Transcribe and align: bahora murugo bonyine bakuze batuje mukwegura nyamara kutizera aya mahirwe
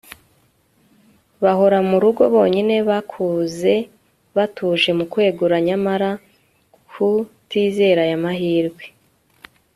bahora 1.43 1.77
murugo 1.89 2.23
bonyine 2.35 2.75
bakuze 2.89 3.73
batuje 4.35 4.89
mukwegura 4.97 5.57
nyamara 5.67 6.09
kutizera 6.89 8.01
aya 8.05 8.17
mahirwe 8.25 8.83